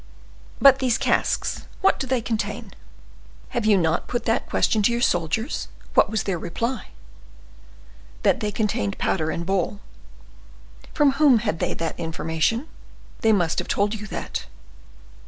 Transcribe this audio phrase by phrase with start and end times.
[0.59, 2.73] "But these casks, what do they contain?"
[3.49, 5.67] "Have you not put that question to your soldiers?
[5.93, 6.87] What was their reply?"
[8.23, 9.79] "That they contained powder and ball."
[10.95, 12.67] "From whom had they that information?
[13.19, 14.47] They must have told you that."